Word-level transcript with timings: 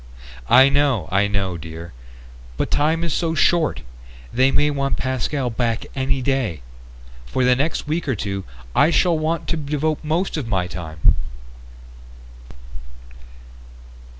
"I 0.49 0.67
know, 0.67 1.07
I 1.11 1.27
know, 1.27 1.57
dear. 1.57 1.93
But 2.57 2.71
time 2.71 3.03
is 3.03 3.13
so 3.13 3.35
short. 3.35 3.83
They 4.33 4.49
might 4.49 4.73
want 4.73 4.97
Pascal 4.97 5.51
back 5.51 5.85
any 5.95 6.23
day. 6.23 6.63
For 7.27 7.43
the 7.43 7.55
next 7.55 7.87
week 7.87 8.07
or 8.07 8.15
two 8.15 8.43
I 8.75 8.89
shall 8.89 9.15
want 9.19 9.47
to 9.49 9.57
devote 9.57 10.03
most 10.03 10.37
of 10.37 10.47
my 10.47 10.65
time 10.65 11.01